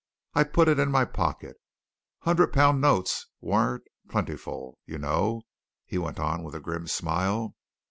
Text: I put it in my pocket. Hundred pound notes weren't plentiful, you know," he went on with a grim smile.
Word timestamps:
I 0.33 0.45
put 0.45 0.67
it 0.67 0.79
in 0.79 0.89
my 0.89 1.05
pocket. 1.05 1.57
Hundred 2.21 2.53
pound 2.53 2.81
notes 2.81 3.27
weren't 3.39 3.83
plentiful, 4.09 4.79
you 4.87 4.97
know," 4.97 5.43
he 5.85 5.99
went 5.99 6.19
on 6.19 6.41
with 6.41 6.55
a 6.55 6.59
grim 6.59 6.87
smile. 6.87 7.55